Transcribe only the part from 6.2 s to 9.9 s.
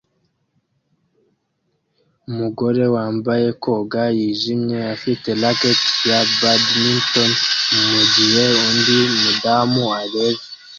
badminton mugihe undi mudamu